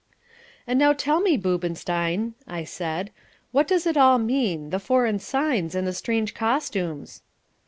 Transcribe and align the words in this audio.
"And 0.65 0.79
now 0.79 0.93
tell 0.93 1.21
me, 1.21 1.37
Boobenstein," 1.37 2.33
I 2.47 2.63
said, 2.63 3.11
"what 3.51 3.67
does 3.67 3.85
it 3.85 3.95
all 3.97 4.17
mean, 4.17 4.71
the 4.71 4.79
foreign 4.79 5.19
signs 5.19 5.75
and 5.75 5.85
the 5.85 5.93
strange 5.93 6.33
costumes?" 6.33 7.21